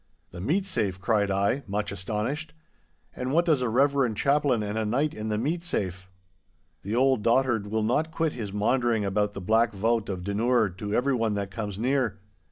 [0.31, 2.55] 'The meat safe,' cried I, much astonished;
[3.15, 6.09] 'and what does a reverend chaplain and a knight in the meat safe?'
[6.81, 10.91] 'The old dotard will not quit his maundering about the Black Vaut of Dunure to
[10.95, 12.17] every one that comes near.